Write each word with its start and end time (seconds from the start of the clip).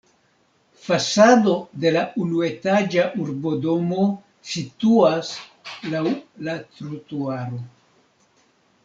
Fasado 0.85 1.51
de 1.83 1.91
la 1.97 2.01
unuetaĝa 2.23 3.03
urbodomo 3.25 4.07
situas 4.53 5.31
laŭ 5.93 6.03
la 6.49 6.57
trotuaro. 6.79 7.61